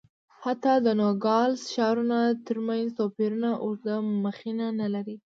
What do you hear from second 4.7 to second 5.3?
نه لري.